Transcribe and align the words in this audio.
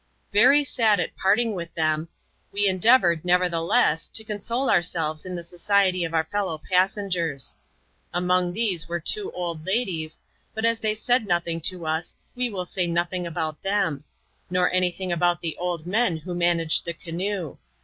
Very 0.33 0.63
sad 0.63 0.99
at 0.99 1.15
parting 1.15 1.53
with 1.53 1.71
them, 1.75 2.07
we 2.51 2.65
endeavoured, 2.65 3.21
neverthe 3.21 3.61
less, 3.69 4.07
to 4.07 4.23
console 4.23 4.67
ourselves 4.67 5.27
in 5.27 5.35
the 5.35 5.43
society 5.43 6.03
of 6.03 6.11
our 6.11 6.23
fellow 6.23 6.57
passengers* 6.57 7.55
Among 8.11 8.51
these 8.51 8.89
were 8.89 8.99
two 8.99 9.31
old 9.33 9.63
ladies; 9.63 10.19
but 10.55 10.65
as 10.65 10.79
they 10.79 10.95
said 10.95 11.27
nothing 11.27 11.61
to 11.69 11.85
us, 11.85 12.15
we 12.35 12.49
will 12.49 12.65
say 12.65 12.87
nothing 12.87 13.27
about 13.27 13.61
them; 13.61 14.03
nor 14.49 14.71
any 14.73 14.89
thing 14.91 15.11
about 15.11 15.39
the 15.39 15.55
old 15.59 15.85
men 15.85 16.17
who 16.17 16.33
managed 16.33 16.83
the 16.85 16.93
canoe. 16.93 17.57